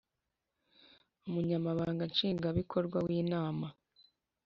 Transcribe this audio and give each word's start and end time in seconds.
Umunyamabanga 1.27 2.03
Nshingwabikorwa 2.11 2.97
w 3.05 3.07
Inama 3.21 3.67